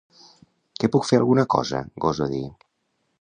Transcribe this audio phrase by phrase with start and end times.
[0.83, 2.45] Què puc fer alguna cosa?— goso dir.